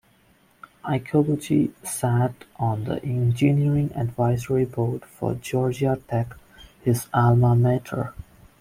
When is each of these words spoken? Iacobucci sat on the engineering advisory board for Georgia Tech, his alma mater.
Iacobucci 0.83 1.73
sat 1.85 2.33
on 2.57 2.85
the 2.85 3.05
engineering 3.05 3.91
advisory 3.93 4.65
board 4.65 5.05
for 5.05 5.35
Georgia 5.35 6.01
Tech, 6.07 6.35
his 6.81 7.05
alma 7.13 7.55
mater. 7.55 8.11